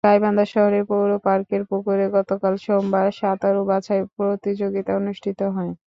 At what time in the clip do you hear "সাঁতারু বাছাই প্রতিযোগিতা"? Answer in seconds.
3.13-4.91